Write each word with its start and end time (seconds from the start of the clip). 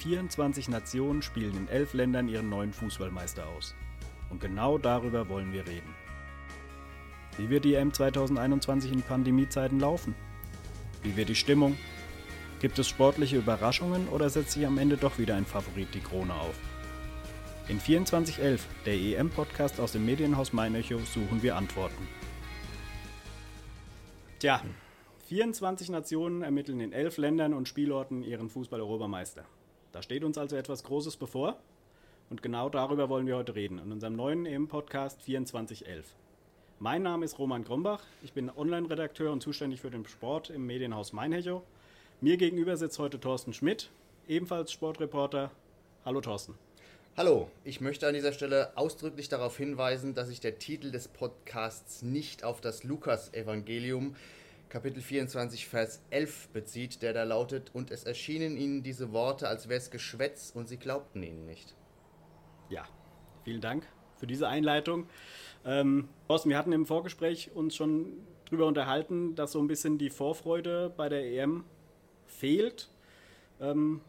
24 0.00 0.70
Nationen 0.70 1.20
spielen 1.20 1.54
in 1.56 1.68
elf 1.68 1.92
Ländern 1.92 2.26
ihren 2.26 2.48
neuen 2.48 2.72
Fußballmeister 2.72 3.46
aus. 3.46 3.74
Und 4.30 4.40
genau 4.40 4.78
darüber 4.78 5.28
wollen 5.28 5.52
wir 5.52 5.66
reden. 5.66 5.94
Wie 7.36 7.50
wird 7.50 7.66
die 7.66 7.74
EM 7.74 7.92
2021 7.92 8.92
in 8.92 9.02
Pandemiezeiten 9.02 9.78
laufen? 9.78 10.14
Wie 11.02 11.16
wird 11.16 11.28
die 11.28 11.34
Stimmung? 11.34 11.76
Gibt 12.60 12.78
es 12.78 12.88
sportliche 12.88 13.36
Überraschungen 13.36 14.08
oder 14.08 14.30
setzt 14.30 14.52
sich 14.52 14.66
am 14.66 14.78
Ende 14.78 14.96
doch 14.96 15.18
wieder 15.18 15.34
ein 15.36 15.44
Favorit 15.44 15.94
die 15.94 16.00
Krone 16.00 16.34
auf? 16.34 16.54
In 17.68 17.78
2411, 17.78 18.66
der 18.86 18.94
EM-Podcast 18.94 19.80
aus 19.80 19.92
dem 19.92 20.06
Medienhaus 20.06 20.52
Mainecho, 20.54 20.98
suchen 20.98 21.42
wir 21.42 21.56
Antworten. 21.56 22.08
Tja, 24.38 24.62
24 25.28 25.90
Nationen 25.90 26.42
ermitteln 26.42 26.80
in 26.80 26.92
elf 26.92 27.18
Ländern 27.18 27.52
und 27.52 27.68
Spielorten 27.68 28.22
ihren 28.22 28.48
Fußball-Europameister. 28.48 29.44
Da 29.92 30.02
steht 30.02 30.22
uns 30.22 30.38
also 30.38 30.54
etwas 30.54 30.84
Großes 30.84 31.16
bevor 31.16 31.56
und 32.30 32.42
genau 32.42 32.68
darüber 32.68 33.08
wollen 33.08 33.26
wir 33.26 33.36
heute 33.36 33.56
reden 33.56 33.78
in 33.78 33.90
unserem 33.90 34.14
neuen 34.14 34.46
EM-Podcast 34.46 35.22
2411. 35.22 36.04
Mein 36.78 37.02
Name 37.02 37.24
ist 37.24 37.40
Roman 37.40 37.64
Grombach, 37.64 38.04
ich 38.22 38.32
bin 38.32 38.50
Online-Redakteur 38.50 39.32
und 39.32 39.42
zuständig 39.42 39.80
für 39.80 39.90
den 39.90 40.06
Sport 40.06 40.48
im 40.48 40.64
Medienhaus 40.64 41.12
Mainecho. 41.12 41.64
Mir 42.20 42.36
gegenüber 42.36 42.76
sitzt 42.76 43.00
heute 43.00 43.18
Thorsten 43.18 43.52
Schmidt, 43.52 43.90
ebenfalls 44.28 44.70
Sportreporter. 44.70 45.50
Hallo 46.04 46.20
Thorsten. 46.20 46.54
Hallo, 47.16 47.50
ich 47.64 47.80
möchte 47.80 48.06
an 48.06 48.14
dieser 48.14 48.32
Stelle 48.32 48.70
ausdrücklich 48.76 49.28
darauf 49.28 49.56
hinweisen, 49.56 50.14
dass 50.14 50.28
sich 50.28 50.38
der 50.38 50.60
Titel 50.60 50.92
des 50.92 51.08
Podcasts 51.08 52.02
nicht 52.02 52.44
auf 52.44 52.60
das 52.60 52.84
Lukas-Evangelium 52.84 54.14
Kapitel 54.70 55.02
24, 55.02 55.66
Vers 55.66 56.00
11 56.10 56.50
bezieht, 56.50 57.02
der 57.02 57.12
da 57.12 57.24
lautet, 57.24 57.74
und 57.74 57.90
es 57.90 58.04
erschienen 58.04 58.56
ihnen 58.56 58.84
diese 58.84 59.12
Worte, 59.12 59.48
als 59.48 59.68
wäre 59.68 59.78
es 59.78 59.90
Geschwätz, 59.90 60.52
und 60.54 60.68
sie 60.68 60.76
glaubten 60.76 61.24
ihnen 61.24 61.44
nicht. 61.44 61.74
Ja, 62.68 62.84
vielen 63.42 63.60
Dank 63.60 63.84
für 64.16 64.28
diese 64.28 64.46
Einleitung. 64.46 65.08
Ähm, 65.64 66.08
Thorsten, 66.28 66.50
wir 66.50 66.56
hatten 66.56 66.70
im 66.70 66.86
Vorgespräch 66.86 67.50
uns 67.52 67.74
schon 67.74 68.12
darüber 68.44 68.66
unterhalten, 68.66 69.34
dass 69.34 69.50
so 69.50 69.58
ein 69.58 69.66
bisschen 69.66 69.98
die 69.98 70.08
Vorfreude 70.08 70.92
bei 70.96 71.08
der 71.08 71.24
EM 71.24 71.64
fehlt. 72.26 72.90
Ähm, 73.60 74.00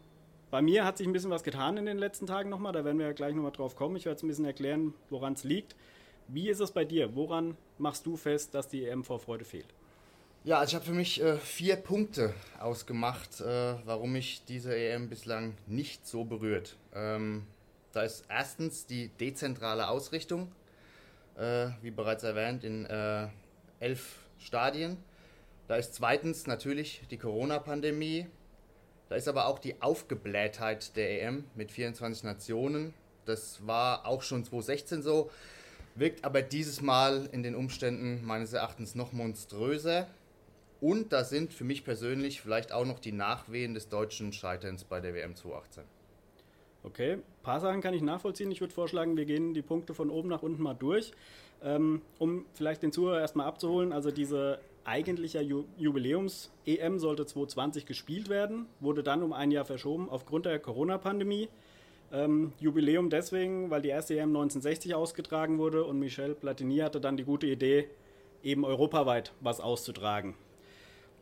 bei 0.52 0.62
mir 0.62 0.84
hat 0.84 0.96
sich 0.96 1.08
ein 1.08 1.12
bisschen 1.12 1.30
was 1.32 1.42
getan 1.42 1.76
in 1.76 1.86
den 1.86 1.98
letzten 1.98 2.28
Tagen 2.28 2.50
nochmal, 2.50 2.72
da 2.72 2.84
werden 2.84 3.00
wir 3.00 3.06
ja 3.06 3.12
gleich 3.12 3.34
nochmal 3.34 3.50
drauf 3.50 3.74
kommen. 3.74 3.96
Ich 3.96 4.04
werde 4.04 4.18
es 4.18 4.22
ein 4.22 4.28
bisschen 4.28 4.44
erklären, 4.44 4.94
woran 5.10 5.32
es 5.32 5.42
liegt. 5.42 5.74
Wie 6.28 6.48
ist 6.48 6.60
es 6.60 6.70
bei 6.70 6.84
dir? 6.84 7.16
Woran 7.16 7.56
machst 7.78 8.06
du 8.06 8.16
fest, 8.16 8.54
dass 8.54 8.68
die 8.68 8.84
EM-Vorfreude 8.84 9.44
fehlt? 9.44 9.74
Ja, 10.44 10.58
also 10.58 10.70
ich 10.70 10.74
habe 10.74 10.84
für 10.84 10.92
mich 10.92 11.22
äh, 11.22 11.36
vier 11.36 11.76
Punkte 11.76 12.34
ausgemacht, 12.58 13.40
äh, 13.40 13.74
warum 13.84 14.10
mich 14.14 14.42
diese 14.48 14.76
EM 14.76 15.08
bislang 15.08 15.54
nicht 15.68 16.04
so 16.04 16.24
berührt. 16.24 16.76
Ähm, 16.92 17.46
da 17.92 18.02
ist 18.02 18.24
erstens 18.28 18.84
die 18.84 19.10
dezentrale 19.20 19.86
Ausrichtung, 19.86 20.50
äh, 21.36 21.68
wie 21.80 21.92
bereits 21.92 22.24
erwähnt, 22.24 22.64
in 22.64 22.86
äh, 22.86 23.28
elf 23.78 24.16
Stadien. 24.40 24.96
Da 25.68 25.76
ist 25.76 25.94
zweitens 25.94 26.48
natürlich 26.48 27.02
die 27.12 27.18
Corona-Pandemie, 27.18 28.26
da 29.10 29.14
ist 29.14 29.28
aber 29.28 29.46
auch 29.46 29.60
die 29.60 29.80
Aufgeblähtheit 29.80 30.96
der 30.96 31.22
EM 31.22 31.44
mit 31.54 31.70
24 31.70 32.24
Nationen. 32.24 32.94
Das 33.26 33.64
war 33.64 34.08
auch 34.08 34.22
schon 34.22 34.42
2016 34.42 35.02
so, 35.02 35.30
wirkt 35.94 36.24
aber 36.24 36.42
dieses 36.42 36.80
Mal 36.80 37.28
in 37.30 37.44
den 37.44 37.54
Umständen 37.54 38.24
meines 38.24 38.52
Erachtens 38.52 38.96
noch 38.96 39.12
monströser. 39.12 40.08
Und 40.82 41.12
da 41.12 41.22
sind 41.22 41.54
für 41.54 41.62
mich 41.62 41.84
persönlich 41.84 42.40
vielleicht 42.40 42.72
auch 42.72 42.84
noch 42.84 42.98
die 42.98 43.12
Nachwehen 43.12 43.72
des 43.72 43.88
deutschen 43.88 44.32
Scheiterns 44.32 44.82
bei 44.82 45.00
der 45.00 45.14
WM 45.14 45.36
2018. 45.36 45.84
Okay, 46.82 47.12
ein 47.12 47.22
paar 47.44 47.60
Sachen 47.60 47.80
kann 47.80 47.94
ich 47.94 48.02
nachvollziehen. 48.02 48.50
Ich 48.50 48.60
würde 48.60 48.74
vorschlagen, 48.74 49.16
wir 49.16 49.24
gehen 49.24 49.54
die 49.54 49.62
Punkte 49.62 49.94
von 49.94 50.10
oben 50.10 50.28
nach 50.28 50.42
unten 50.42 50.60
mal 50.60 50.74
durch, 50.74 51.12
ähm, 51.62 52.02
um 52.18 52.46
vielleicht 52.54 52.82
den 52.82 52.90
Zuhörer 52.90 53.20
erstmal 53.20 53.46
abzuholen. 53.46 53.92
Also 53.92 54.10
diese 54.10 54.58
eigentlicher 54.82 55.40
Jubiläums-EM 55.40 56.98
sollte 56.98 57.26
2020 57.26 57.86
gespielt 57.86 58.28
werden, 58.28 58.66
wurde 58.80 59.04
dann 59.04 59.22
um 59.22 59.32
ein 59.32 59.52
Jahr 59.52 59.64
verschoben 59.64 60.10
aufgrund 60.10 60.46
der 60.46 60.58
Corona-Pandemie. 60.58 61.48
Ähm, 62.10 62.54
Jubiläum 62.58 63.08
deswegen, 63.08 63.70
weil 63.70 63.82
die 63.82 63.90
erste 63.90 64.14
EM 64.14 64.30
1960 64.30 64.96
ausgetragen 64.96 65.58
wurde 65.58 65.84
und 65.84 66.00
Michel 66.00 66.34
Platini 66.34 66.78
hatte 66.78 67.00
dann 67.00 67.16
die 67.16 67.24
gute 67.24 67.46
Idee, 67.46 67.88
eben 68.42 68.64
europaweit 68.64 69.32
was 69.40 69.60
auszutragen. 69.60 70.34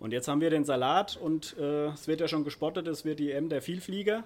Und 0.00 0.12
jetzt 0.12 0.28
haben 0.28 0.41
wir 0.41 0.49
den 0.49 0.65
Salat 0.65 1.16
und 1.19 1.56
äh, 1.59 1.88
es 1.88 2.09
wird 2.09 2.21
ja 2.21 2.27
schon 2.27 2.43
gespottet, 2.43 2.88
es 2.88 3.05
wird 3.05 3.19
die 3.19 3.33
EM 3.33 3.50
der 3.50 3.61
Vielflieger. 3.61 4.25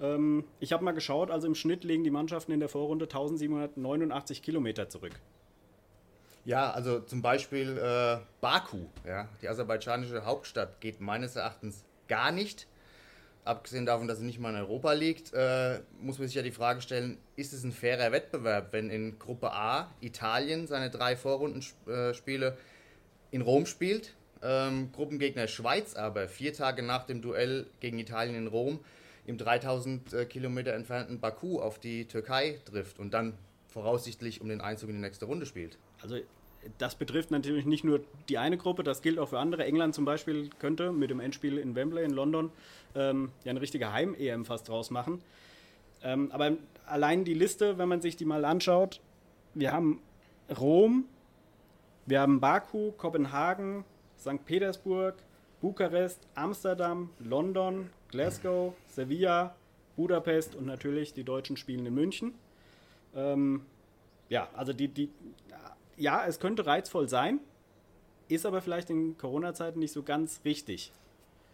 Ähm, 0.00 0.44
ich 0.58 0.72
habe 0.72 0.82
mal 0.82 0.92
geschaut, 0.92 1.30
also 1.30 1.46
im 1.46 1.54
Schnitt 1.54 1.84
legen 1.84 2.02
die 2.02 2.10
Mannschaften 2.10 2.50
in 2.50 2.60
der 2.60 2.70
Vorrunde 2.70 3.04
1789 3.04 4.42
Kilometer 4.42 4.88
zurück. 4.88 5.12
Ja, 6.46 6.70
also 6.70 7.00
zum 7.00 7.20
Beispiel 7.20 7.76
äh, 7.76 8.24
Baku, 8.40 8.86
ja, 9.06 9.28
die 9.42 9.48
aserbaidschanische 9.48 10.24
Hauptstadt, 10.24 10.80
geht 10.80 11.00
meines 11.02 11.36
Erachtens 11.36 11.84
gar 12.08 12.32
nicht. 12.32 12.66
Abgesehen 13.44 13.84
davon, 13.84 14.08
dass 14.08 14.18
sie 14.18 14.24
nicht 14.24 14.38
mal 14.38 14.50
in 14.50 14.56
Europa 14.56 14.92
liegt, 14.92 15.34
äh, 15.34 15.80
muss 16.00 16.18
man 16.18 16.26
sich 16.26 16.36
ja 16.36 16.42
die 16.42 16.52
Frage 16.52 16.80
stellen, 16.80 17.18
ist 17.36 17.52
es 17.52 17.64
ein 17.64 17.72
fairer 17.72 18.12
Wettbewerb, 18.12 18.72
wenn 18.72 18.88
in 18.88 19.18
Gruppe 19.18 19.52
A 19.52 19.92
Italien 20.00 20.66
seine 20.66 20.88
drei 20.88 21.16
Vorrundenspiele 21.16 22.56
in 23.30 23.42
Rom 23.42 23.66
spielt, 23.66 24.14
ähm, 24.42 24.90
Gruppengegner 24.92 25.48
Schweiz 25.48 25.94
aber 25.94 26.28
vier 26.28 26.52
Tage 26.52 26.82
nach 26.82 27.04
dem 27.04 27.22
Duell 27.22 27.66
gegen 27.80 27.98
Italien 27.98 28.34
in 28.34 28.46
Rom 28.46 28.80
im 29.26 29.38
3000 29.38 30.12
äh, 30.12 30.24
Kilometer 30.26 30.72
entfernten 30.74 31.20
Baku 31.20 31.60
auf 31.60 31.78
die 31.78 32.06
Türkei 32.06 32.58
trifft 32.64 32.98
und 32.98 33.14
dann 33.14 33.34
voraussichtlich 33.68 34.40
um 34.40 34.48
den 34.48 34.60
Einzug 34.60 34.90
in 34.90 34.96
die 34.96 35.00
nächste 35.00 35.24
Runde 35.24 35.46
spielt. 35.46 35.78
Also 36.02 36.16
das 36.78 36.94
betrifft 36.94 37.30
natürlich 37.30 37.66
nicht 37.66 37.84
nur 37.84 38.04
die 38.28 38.38
eine 38.38 38.56
Gruppe, 38.56 38.84
das 38.84 39.02
gilt 39.02 39.18
auch 39.18 39.28
für 39.28 39.38
andere. 39.38 39.64
England 39.64 39.94
zum 39.94 40.04
Beispiel 40.04 40.50
könnte 40.58 40.92
mit 40.92 41.10
dem 41.10 41.20
Endspiel 41.20 41.58
in 41.58 41.74
Wembley 41.74 42.04
in 42.04 42.12
London 42.12 42.50
ähm, 42.94 43.30
ja 43.44 43.50
eine 43.50 43.60
richtige 43.60 43.92
Heim-EM 43.92 44.44
fast 44.44 44.68
draus 44.68 44.90
machen. 44.90 45.22
Ähm, 46.02 46.30
aber 46.32 46.52
allein 46.86 47.24
die 47.24 47.34
Liste, 47.34 47.78
wenn 47.78 47.88
man 47.88 48.00
sich 48.00 48.16
die 48.16 48.24
mal 48.24 48.44
anschaut, 48.44 49.00
wir 49.54 49.72
haben 49.72 50.00
Rom, 50.58 51.04
wir 52.06 52.20
haben 52.20 52.40
Baku, 52.40 52.92
Kopenhagen, 52.92 53.84
St. 54.22 54.44
Petersburg, 54.44 55.16
Bukarest, 55.60 56.20
Amsterdam, 56.34 57.10
London, 57.18 57.90
Glasgow, 58.08 58.74
Sevilla, 58.88 59.54
Budapest 59.96 60.54
und 60.54 60.66
natürlich 60.66 61.12
die 61.12 61.24
deutschen 61.24 61.56
Spielen 61.56 61.84
in 61.84 61.94
München. 61.94 62.34
Ähm, 63.14 63.66
ja, 64.28 64.48
also 64.54 64.72
die, 64.72 64.88
die, 64.88 65.10
ja, 65.96 66.24
es 66.26 66.38
könnte 66.38 66.66
reizvoll 66.66 67.08
sein, 67.08 67.40
ist 68.28 68.46
aber 68.46 68.62
vielleicht 68.62 68.90
in 68.90 69.18
Corona-Zeiten 69.18 69.78
nicht 69.78 69.92
so 69.92 70.02
ganz 70.02 70.40
richtig. 70.44 70.92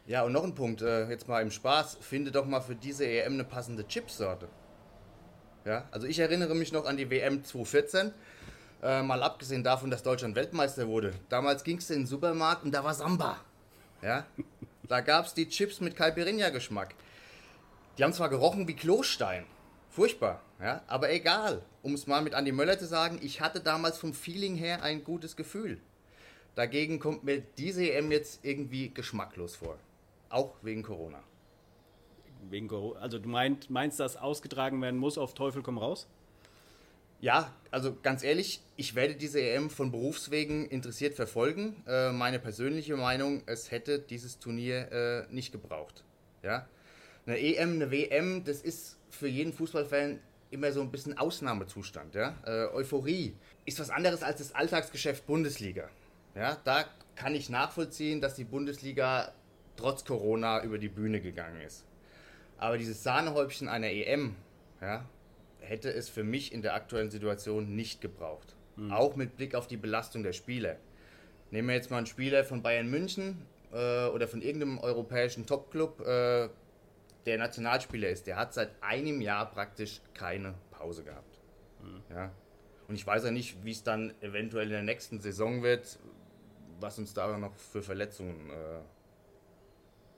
Ja, 0.06 0.24
und 0.24 0.32
noch 0.32 0.44
ein 0.44 0.54
Punkt, 0.54 0.82
äh, 0.82 1.08
jetzt 1.08 1.26
mal 1.26 1.42
im 1.42 1.50
Spaß, 1.50 1.98
finde 2.00 2.30
doch 2.30 2.46
mal 2.46 2.60
für 2.60 2.74
diese 2.74 3.06
EM 3.06 3.34
eine 3.34 3.44
passende 3.44 3.86
Chipsorte. 3.86 4.48
Ja, 5.64 5.88
also 5.90 6.06
ich 6.06 6.18
erinnere 6.18 6.54
mich 6.54 6.72
noch 6.72 6.86
an 6.86 6.96
die 6.96 7.10
WM 7.10 7.44
2014, 7.44 8.12
äh, 8.82 9.02
mal 9.02 9.22
abgesehen 9.22 9.64
davon, 9.64 9.90
dass 9.90 10.02
Deutschland 10.02 10.36
Weltmeister 10.36 10.86
wurde. 10.86 11.12
Damals 11.28 11.64
ging 11.64 11.78
es 11.78 11.90
in 11.90 12.00
den 12.00 12.06
Supermarkt 12.06 12.64
und 12.64 12.72
da 12.72 12.84
war 12.84 12.94
Samba. 12.94 13.38
Ja, 14.02 14.26
da 14.84 15.00
gab 15.00 15.26
es 15.26 15.34
die 15.34 15.48
Chips 15.48 15.80
mit 15.80 15.96
Caipirinha-Geschmack. 15.96 16.94
Die 17.96 18.04
haben 18.04 18.12
zwar 18.12 18.28
gerochen 18.28 18.68
wie 18.68 18.76
Klostein, 18.76 19.44
furchtbar, 19.90 20.40
ja, 20.60 20.82
aber 20.86 21.10
egal. 21.10 21.62
Um 21.82 21.94
es 21.94 22.06
mal 22.06 22.22
mit 22.22 22.34
Andi 22.34 22.52
Möller 22.52 22.78
zu 22.78 22.86
sagen, 22.86 23.18
ich 23.22 23.40
hatte 23.40 23.60
damals 23.60 23.98
vom 23.98 24.14
Feeling 24.14 24.54
her 24.54 24.82
ein 24.82 25.02
gutes 25.02 25.34
Gefühl. 25.34 25.80
Dagegen 26.54 26.98
kommt 26.98 27.24
mir 27.24 27.40
diese 27.56 27.88
EM 27.88 28.10
jetzt 28.10 28.44
irgendwie 28.44 28.90
geschmacklos 28.90 29.56
vor. 29.56 29.78
Auch 30.28 30.54
wegen 30.62 30.82
Corona. 30.82 31.22
Wegen 32.50 32.68
Corona. 32.68 33.00
Also 33.00 33.18
du 33.18 33.28
meinst, 33.28 33.70
meinst, 33.70 34.00
dass 34.00 34.16
ausgetragen 34.16 34.80
werden 34.82 34.98
muss 34.98 35.18
auf 35.18 35.34
Teufel 35.34 35.62
komm 35.62 35.78
raus? 35.78 36.08
Ja, 37.20 37.52
also 37.72 37.96
ganz 38.00 38.22
ehrlich, 38.22 38.60
ich 38.76 38.94
werde 38.94 39.14
diese 39.16 39.40
EM 39.40 39.70
von 39.70 39.90
Berufswegen 39.90 40.66
interessiert 40.66 41.14
verfolgen. 41.14 41.82
Äh, 41.86 42.12
meine 42.12 42.38
persönliche 42.38 42.96
Meinung, 42.96 43.42
es 43.46 43.72
hätte 43.72 43.98
dieses 43.98 44.38
Turnier 44.38 44.92
äh, 44.92 45.34
nicht 45.34 45.50
gebraucht. 45.50 46.04
Ja? 46.42 46.68
Eine 47.26 47.40
EM, 47.40 47.74
eine 47.74 47.90
WM, 47.90 48.44
das 48.44 48.62
ist 48.62 48.98
für 49.10 49.26
jeden 49.26 49.52
Fußballfan 49.52 50.20
immer 50.50 50.70
so 50.70 50.80
ein 50.80 50.92
bisschen 50.92 51.18
Ausnahmezustand. 51.18 52.14
Ja? 52.14 52.36
Äh, 52.46 52.72
Euphorie 52.72 53.34
ist 53.64 53.80
was 53.80 53.90
anderes 53.90 54.22
als 54.22 54.38
das 54.38 54.54
Alltagsgeschäft 54.54 55.26
Bundesliga. 55.26 55.88
Ja? 56.36 56.56
Da 56.62 56.84
kann 57.16 57.34
ich 57.34 57.50
nachvollziehen, 57.50 58.20
dass 58.20 58.34
die 58.34 58.44
Bundesliga 58.44 59.32
trotz 59.76 60.04
Corona 60.04 60.62
über 60.62 60.78
die 60.78 60.88
Bühne 60.88 61.20
gegangen 61.20 61.60
ist. 61.62 61.84
Aber 62.58 62.78
dieses 62.78 63.02
Sahnehäubchen 63.02 63.68
einer 63.68 63.88
EM 63.88 64.36
ja, 64.80 65.04
hätte 65.68 65.92
es 65.92 66.08
für 66.08 66.24
mich 66.24 66.52
in 66.52 66.62
der 66.62 66.74
aktuellen 66.74 67.10
Situation 67.10 67.74
nicht 67.74 68.00
gebraucht. 68.00 68.56
Mhm. 68.76 68.92
Auch 68.92 69.16
mit 69.16 69.36
Blick 69.36 69.54
auf 69.54 69.66
die 69.66 69.76
Belastung 69.76 70.22
der 70.22 70.32
Spieler. 70.32 70.76
Nehmen 71.50 71.68
wir 71.68 71.74
jetzt 71.74 71.90
mal 71.90 71.98
einen 71.98 72.06
Spieler 72.06 72.44
von 72.44 72.62
Bayern 72.62 72.88
München 72.88 73.42
äh, 73.72 74.06
oder 74.06 74.28
von 74.28 74.42
irgendeinem 74.42 74.78
europäischen 74.78 75.46
Topclub, 75.46 76.00
äh, 76.00 76.48
der 77.26 77.38
Nationalspieler 77.38 78.08
ist, 78.08 78.26
der 78.26 78.36
hat 78.36 78.54
seit 78.54 78.70
einem 78.80 79.20
Jahr 79.20 79.50
praktisch 79.50 80.00
keine 80.14 80.54
Pause 80.70 81.04
gehabt. 81.04 81.40
Mhm. 81.82 82.02
Ja. 82.14 82.32
Und 82.88 82.94
ich 82.94 83.06
weiß 83.06 83.24
ja 83.24 83.30
nicht, 83.30 83.62
wie 83.64 83.72
es 83.72 83.82
dann 83.82 84.14
eventuell 84.22 84.66
in 84.66 84.72
der 84.72 84.82
nächsten 84.82 85.20
Saison 85.20 85.62
wird, 85.62 85.98
was 86.80 86.98
uns 86.98 87.12
da 87.12 87.36
noch 87.36 87.54
für 87.54 87.82
Verletzungen 87.82 88.50
äh, 88.50 88.80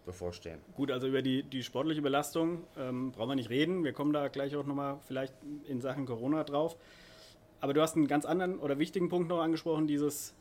bevorstehen. 0.05 0.61
Gut, 0.75 0.91
also 0.91 1.06
über 1.06 1.23
die, 1.23 1.43
die 1.43 1.62
sportliche 1.62 2.02
Belastung 2.02 2.64
ähm, 2.76 3.12
brauchen 3.12 3.31
wir 3.31 3.35
nicht 3.37 3.50
reden. 3.50 3.85
Wir 3.85 3.93
kommen 3.93 4.12
da 4.12 4.29
gleich 4.29 4.56
auch 4.56 4.67
nochmal 4.67 4.99
vielleicht 5.06 5.35
in 5.67 5.81
Sachen 5.81 6.06
Corona 6.06 6.44
drauf. 6.44 6.76
Aber 7.61 7.75
du 7.75 7.82
hast 7.82 7.97
einen 7.97 8.08
ganz 8.08 8.25
anderen 8.25 8.58
oder 8.58 8.79
wichtigen 8.79 9.08
Punkt 9.08 9.29
noch 9.29 9.41
angesprochen, 9.41 9.87
dieses, 9.87 10.35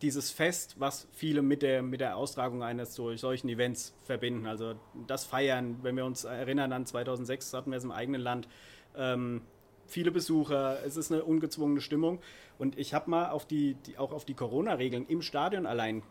dieses 0.00 0.30
Fest, 0.30 0.76
was 0.78 1.08
viele 1.12 1.42
mit 1.42 1.62
der, 1.62 1.82
mit 1.82 2.00
der 2.00 2.16
Austragung 2.16 2.62
eines 2.62 2.94
so, 2.94 3.14
solchen 3.16 3.48
Events 3.48 3.94
verbinden. 4.04 4.46
Also 4.46 4.74
das 5.06 5.24
Feiern, 5.24 5.78
wenn 5.82 5.96
wir 5.96 6.04
uns 6.04 6.24
erinnern 6.24 6.72
an 6.72 6.86
2006, 6.86 7.52
hatten 7.54 7.70
wir 7.70 7.78
es 7.78 7.84
im 7.84 7.90
eigenen 7.90 8.20
Land. 8.20 8.48
Ähm, 8.96 9.42
viele 9.86 10.10
Besucher, 10.12 10.84
es 10.84 10.96
ist 10.96 11.12
eine 11.12 11.24
ungezwungene 11.24 11.80
Stimmung. 11.80 12.20
Und 12.58 12.78
ich 12.78 12.94
habe 12.94 13.10
mal 13.10 13.30
auf 13.30 13.46
die, 13.46 13.74
die, 13.86 13.98
auch 13.98 14.12
auf 14.12 14.24
die 14.24 14.34
Corona-Regeln 14.34 15.06
im 15.08 15.22
Stadion 15.22 15.66
allein 15.66 16.02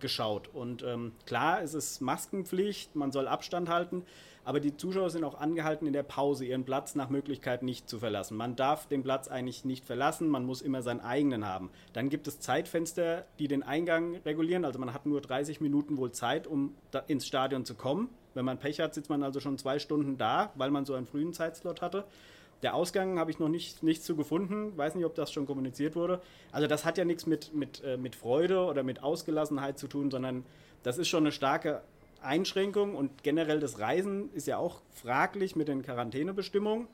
geschaut. 0.00 0.48
Und 0.52 0.82
ähm, 0.82 1.12
klar, 1.26 1.62
es 1.62 1.74
ist 1.74 2.00
Maskenpflicht, 2.00 2.96
man 2.96 3.12
soll 3.12 3.28
Abstand 3.28 3.68
halten, 3.68 4.04
aber 4.44 4.60
die 4.60 4.76
Zuschauer 4.76 5.10
sind 5.10 5.24
auch 5.24 5.40
angehalten, 5.40 5.86
in 5.86 5.92
der 5.92 6.04
Pause 6.04 6.44
ihren 6.44 6.64
Platz 6.64 6.94
nach 6.94 7.10
Möglichkeit 7.10 7.64
nicht 7.64 7.88
zu 7.88 7.98
verlassen. 7.98 8.36
Man 8.36 8.54
darf 8.54 8.86
den 8.86 9.02
Platz 9.02 9.26
eigentlich 9.26 9.64
nicht 9.64 9.84
verlassen, 9.84 10.28
man 10.28 10.44
muss 10.44 10.62
immer 10.62 10.82
seinen 10.82 11.00
eigenen 11.00 11.44
haben. 11.44 11.70
Dann 11.92 12.10
gibt 12.10 12.28
es 12.28 12.38
Zeitfenster, 12.38 13.24
die 13.40 13.48
den 13.48 13.64
Eingang 13.64 14.16
regulieren, 14.24 14.64
also 14.64 14.78
man 14.78 14.94
hat 14.94 15.04
nur 15.04 15.20
30 15.20 15.60
Minuten 15.60 15.96
wohl 15.96 16.12
Zeit, 16.12 16.46
um 16.46 16.74
ins 17.08 17.26
Stadion 17.26 17.64
zu 17.64 17.74
kommen. 17.74 18.08
Wenn 18.34 18.44
man 18.44 18.58
Pech 18.58 18.80
hat, 18.80 18.94
sitzt 18.94 19.10
man 19.10 19.22
also 19.22 19.40
schon 19.40 19.58
zwei 19.58 19.78
Stunden 19.78 20.16
da, 20.16 20.52
weil 20.54 20.70
man 20.70 20.84
so 20.84 20.94
einen 20.94 21.06
frühen 21.06 21.32
Zeitslot 21.32 21.82
hatte. 21.82 22.04
Der 22.62 22.74
Ausgang 22.74 23.18
habe 23.18 23.30
ich 23.30 23.38
noch 23.38 23.48
nicht, 23.48 23.82
nichts 23.82 24.04
zu 24.04 24.16
gefunden. 24.16 24.76
Weiß 24.76 24.94
nicht, 24.94 25.04
ob 25.04 25.14
das 25.14 25.32
schon 25.32 25.46
kommuniziert 25.46 25.94
wurde. 25.94 26.20
Also 26.52 26.66
das 26.66 26.84
hat 26.84 26.98
ja 26.98 27.04
nichts 27.04 27.26
mit, 27.26 27.54
mit, 27.54 27.82
äh, 27.84 27.96
mit 27.96 28.16
Freude 28.16 28.64
oder 28.64 28.82
mit 28.82 29.02
Ausgelassenheit 29.02 29.78
zu 29.78 29.88
tun, 29.88 30.10
sondern 30.10 30.44
das 30.82 30.98
ist 30.98 31.08
schon 31.08 31.24
eine 31.24 31.32
starke 31.32 31.82
Einschränkung 32.22 32.94
und 32.94 33.22
generell 33.22 33.60
das 33.60 33.78
Reisen 33.78 34.32
ist 34.32 34.46
ja 34.46 34.58
auch 34.58 34.80
fraglich 34.90 35.56
mit 35.56 35.68
den 35.68 35.82
Quarantänebestimmungen. 35.82 36.88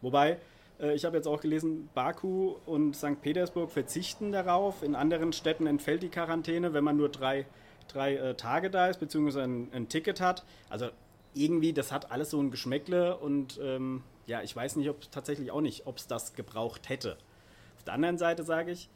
Wobei, 0.00 0.38
äh, 0.80 0.94
ich 0.94 1.04
habe 1.04 1.16
jetzt 1.16 1.26
auch 1.26 1.40
gelesen, 1.40 1.88
Baku 1.94 2.56
und 2.66 2.96
St. 2.96 3.20
Petersburg 3.22 3.70
verzichten 3.70 4.32
darauf. 4.32 4.82
In 4.82 4.94
anderen 4.94 5.32
Städten 5.32 5.66
entfällt 5.66 6.02
die 6.02 6.08
Quarantäne, 6.08 6.72
wenn 6.72 6.84
man 6.84 6.96
nur 6.96 7.08
drei, 7.08 7.46
drei 7.88 8.16
äh, 8.16 8.34
Tage 8.34 8.70
da 8.70 8.88
ist, 8.88 9.00
beziehungsweise 9.00 9.42
ein, 9.42 9.68
ein, 9.72 9.88
Ticket 9.88 10.20
hat. 10.20 10.44
Also 10.68 10.88
irgendwie, 11.34 11.72
das 11.72 11.92
hat 11.92 12.10
alles 12.10 12.30
so 12.30 12.40
ein 12.40 12.50
Geschmäckle 12.50 13.16
und 13.16 13.60
ähm, 13.62 14.02
ja, 14.30 14.42
ich 14.42 14.54
weiß 14.54 14.76
nicht, 14.76 14.88
ob 14.88 15.10
tatsächlich 15.10 15.50
auch 15.50 15.60
nicht, 15.60 15.88
ob 15.88 15.98
es 15.98 16.06
das 16.06 16.34
gebraucht 16.34 16.88
hätte. 16.88 17.18
Auf 17.76 17.82
der 17.82 17.94
anderen 17.94 18.16
Seite 18.16 18.44
sage 18.44 18.70
ich, 18.70 18.88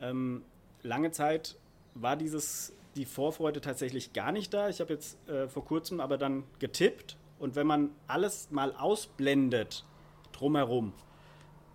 ähm, 0.00 0.42
lange 0.82 1.12
Zeit 1.12 1.56
war 1.94 2.16
dieses 2.16 2.74
die 2.96 3.04
Vorfreude 3.04 3.60
tatsächlich 3.60 4.12
gar 4.12 4.32
nicht 4.32 4.52
da. 4.52 4.68
Ich 4.68 4.80
habe 4.80 4.92
jetzt 4.92 5.16
äh, 5.28 5.48
vor 5.48 5.64
kurzem 5.64 6.00
aber 6.00 6.18
dann 6.18 6.42
getippt 6.58 7.16
und 7.38 7.54
wenn 7.54 7.66
man 7.68 7.90
alles 8.08 8.50
mal 8.50 8.74
ausblendet 8.74 9.84
drumherum 10.32 10.92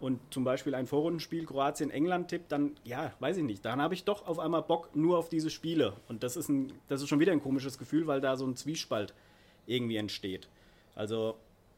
und 0.02 0.20
zum 0.30 0.44
Beispiel 0.44 0.76
ein 0.76 0.86
Vorrundenspiel 0.86 1.46
Kroatien-England 1.46 2.28
tippt, 2.28 2.52
dann, 2.52 2.76
ja, 2.84 3.14
weiß 3.20 3.38
ich 3.38 3.44
nicht, 3.44 3.64
dann 3.64 3.82
habe 3.82 3.94
ich 3.94 4.04
doch 4.04 4.28
auf 4.28 4.38
einmal 4.38 4.64
Bock 4.64 4.94
nur 4.98 5.18
auf 5.18 5.30
diese 5.30 5.50
Spiele. 5.50 5.94
Und 6.10 6.24
das 6.24 6.36
ist, 6.36 6.50
ein, 6.50 6.74
das 6.90 7.02
ist 7.02 7.08
schon 7.08 7.22
wieder 7.22 7.32
ein 7.32 7.42
komisches 7.42 7.78
Gefühl, 7.78 8.06
weil 8.08 8.20
da 8.20 8.36
so 8.36 8.46
ein 8.46 8.58
Zwiespalt 8.58 9.14
irgendwie 9.66 9.96
entsteht. 9.96 10.50
Also, 10.96 11.38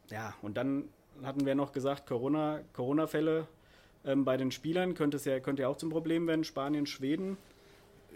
ja, 0.09 0.33
und 0.41 0.57
dann 0.57 0.89
hatten 1.23 1.45
wir 1.45 1.55
noch 1.55 1.71
gesagt, 1.71 2.07
Corona, 2.07 2.61
Corona-Fälle 2.73 3.47
ähm, 4.05 4.25
bei 4.25 4.37
den 4.37 4.51
Spielern 4.51 4.93
könnte 4.95 5.17
ja, 5.29 5.39
könnte 5.39 5.63
ja 5.63 5.67
auch 5.67 5.77
zum 5.77 5.89
Problem 5.89 6.27
werden, 6.27 6.43
Spanien, 6.43 6.85
Schweden. 6.85 7.37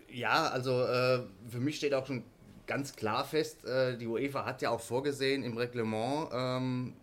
Ja, 0.09 0.47
also 0.47 0.83
äh, 0.83 1.21
für 1.49 1.59
mich 1.59 1.77
steht 1.77 1.94
auch 1.94 2.05
schon 2.05 2.23
ganz 2.65 2.95
klar 2.95 3.23
fest, 3.25 3.65
äh, 3.65 3.97
die 3.97 4.07
UEFA 4.07 4.45
hat 4.45 4.61
ja 4.61 4.69
auch 4.69 4.81
vorgesehen 4.81 5.44
im 5.44 5.57
Reglement, 5.57 6.29
ähm, 6.33 6.94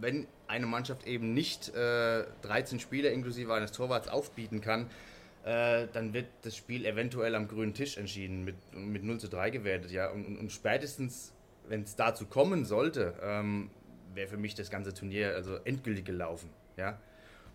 wenn 0.00 0.26
eine 0.46 0.66
Mannschaft 0.66 1.06
eben 1.06 1.32
nicht 1.32 1.74
äh, 1.74 2.24
13 2.42 2.80
Spieler 2.80 3.10
inklusive 3.10 3.52
eines 3.52 3.72
Torwarts 3.72 4.08
aufbieten 4.08 4.60
kann, 4.60 4.90
äh, 5.44 5.86
dann 5.92 6.12
wird 6.12 6.26
das 6.42 6.56
Spiel 6.56 6.84
eventuell 6.84 7.34
am 7.34 7.48
grünen 7.48 7.74
Tisch 7.74 7.96
entschieden, 7.96 8.44
mit, 8.44 8.56
mit 8.74 9.02
0 9.04 9.18
zu 9.18 9.28
3 9.28 9.50
gewertet. 9.50 9.90
Ja? 9.90 10.10
Und, 10.10 10.38
und 10.38 10.52
spätestens, 10.52 11.32
wenn 11.68 11.82
es 11.82 11.96
dazu 11.96 12.26
kommen 12.26 12.64
sollte, 12.64 13.14
ähm, 13.22 13.70
wäre 14.14 14.28
für 14.28 14.36
mich 14.36 14.54
das 14.54 14.70
ganze 14.70 14.94
Turnier 14.94 15.34
also 15.34 15.56
endgültig 15.56 16.04
gelaufen. 16.04 16.50
Ja? 16.76 16.98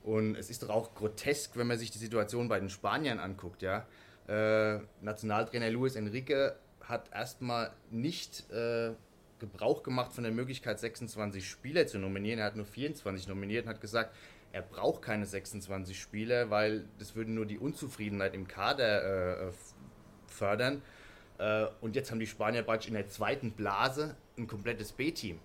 Und 0.04 0.36
es 0.36 0.50
ist 0.50 0.64
doch 0.64 0.70
auch 0.70 0.96
grotesk, 0.96 1.58
wenn 1.58 1.68
man 1.68 1.78
sich 1.78 1.92
die 1.92 1.98
Situation 1.98 2.48
bei 2.48 2.60
den 2.60 2.70
Spaniern 2.70 3.20
anguckt. 3.20 3.62
Ja? 3.62 3.86
Äh, 4.28 4.80
Nationaltrainer 5.02 5.70
Luis 5.70 5.96
Enrique 5.96 6.56
hat 6.82 7.12
erstmal 7.14 7.72
nicht 7.90 8.50
äh, 8.52 8.92
Gebrauch 9.40 9.84
gemacht 9.84 10.14
von 10.14 10.24
der 10.24 10.34
Möglichkeit, 10.34 10.80
26 10.80 11.48
Spieler 11.48 11.88
zu 11.88 11.98
nominieren. 11.98 12.40
Er 12.40 12.46
hat 12.46 12.56
nur 12.56 12.66
24 12.66 13.28
nominiert 13.28 13.66
und 13.66 13.70
hat 13.70 13.82
gesagt, 13.82 14.16
er 14.52 14.62
braucht 14.62 15.02
keine 15.02 15.26
26 15.26 16.00
Spieler, 16.00 16.50
weil 16.50 16.86
das 16.98 17.16
würde 17.16 17.32
nur 17.32 17.46
die 17.46 17.60
Unzufriedenheit 17.60 18.34
im 18.34 18.48
Kader 18.48 19.48
äh, 19.48 19.52
fördern. 20.28 20.82
Äh, 21.38 21.68
und 21.82 21.96
jetzt 21.96 22.12
haben 22.12 22.20
die 22.20 22.28
Spanier 22.28 22.64
praktisch 22.64 22.88
in 22.88 22.96
der 22.96 23.08
zweiten 23.08 23.52
Blase 23.52 24.16
ein 24.38 24.48
komplettes 24.48 24.92
B-Team 24.92 25.40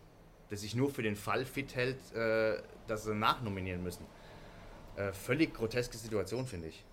das 0.51 0.61
sich 0.61 0.75
nur 0.75 0.91
für 0.91 1.03
den 1.03 1.17
Fall 1.17 1.45
fit 1.45 1.75
hält, 1.75 1.97
äh, 2.15 2.57
dass 2.87 3.05
sie 3.05 3.15
nachnominieren 3.15 3.83
müssen. 3.83 4.05
Äh, 4.97 5.13
völlig 5.13 5.55
groteske 5.55 5.97
Situation, 5.97 6.47
finde 6.47 6.69
ich. 6.69 6.85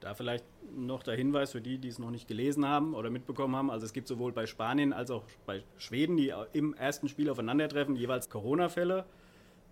Da 0.00 0.14
vielleicht 0.14 0.44
noch 0.74 1.02
der 1.02 1.14
Hinweis 1.14 1.52
für 1.52 1.60
die, 1.60 1.78
die 1.78 1.88
es 1.88 1.98
noch 1.98 2.10
nicht 2.10 2.28
gelesen 2.28 2.66
haben 2.66 2.94
oder 2.94 3.10
mitbekommen 3.10 3.56
haben. 3.56 3.70
Also 3.70 3.86
es 3.86 3.92
gibt 3.92 4.06
sowohl 4.08 4.32
bei 4.32 4.46
Spanien 4.46 4.92
als 4.92 5.10
auch 5.10 5.24
bei 5.46 5.62
Schweden, 5.78 6.16
die 6.16 6.32
im 6.52 6.74
ersten 6.74 7.08
Spiel 7.08 7.30
aufeinandertreffen, 7.30 7.96
jeweils 7.96 8.28
Corona-Fälle. 8.28 9.04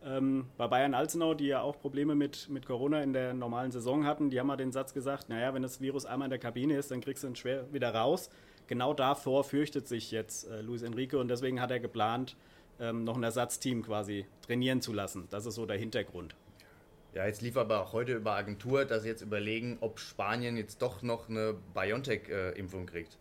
Ähm, 0.04 0.46
bei 0.56 0.66
Bayern 0.66 0.94
Alzenau, 0.94 1.34
die 1.34 1.46
ja 1.46 1.60
auch 1.60 1.78
Probleme 1.78 2.14
mit, 2.14 2.48
mit 2.48 2.66
Corona 2.66 3.02
in 3.02 3.12
der 3.12 3.34
normalen 3.34 3.70
Saison 3.70 4.04
hatten, 4.04 4.30
die 4.30 4.40
haben 4.40 4.48
mal 4.48 4.56
den 4.56 4.72
Satz 4.72 4.94
gesagt, 4.94 5.28
naja, 5.28 5.54
wenn 5.54 5.62
das 5.62 5.80
Virus 5.80 6.06
einmal 6.06 6.26
in 6.26 6.30
der 6.30 6.40
Kabine 6.40 6.76
ist, 6.76 6.90
dann 6.90 7.00
kriegst 7.00 7.22
du 7.22 7.28
ihn 7.28 7.36
schwer 7.36 7.72
wieder 7.72 7.94
raus. 7.94 8.28
Genau 8.66 8.94
davor 8.94 9.44
fürchtet 9.44 9.86
sich 9.86 10.10
jetzt 10.10 10.48
äh, 10.48 10.60
Luis 10.62 10.82
Enrique 10.82 11.14
und 11.19 11.28
deswegen 11.28 11.60
hat 11.60 11.70
er 11.70 11.78
geplant, 11.78 12.36
ähm, 12.80 13.05
noch 13.05 13.17
ein 13.17 13.22
Ersatzteam 13.22 13.82
quasi 13.82 14.26
trainieren 14.46 14.81
zu 14.81 14.93
lassen. 14.93 15.29
Das 15.31 15.46
ist 15.46 15.55
so 15.55 15.67
der 15.67 15.76
Hintergrund. 15.76 16.34
Ja, 17.14 17.26
jetzt 17.26 17.43
lief 17.43 17.56
aber 17.56 17.82
auch 17.82 17.93
heute 17.93 18.14
über 18.14 18.32
Agentur, 18.32 18.84
dass 18.84 19.02
sie 19.02 19.08
jetzt 19.08 19.22
überlegen, 19.22 19.76
ob 19.81 19.98
Spanien 19.98 20.56
jetzt 20.56 20.81
doch 20.81 21.02
noch 21.02 21.29
eine 21.29 21.55
BioNTech-Impfung 21.74 22.86
kriegt. 22.86 23.19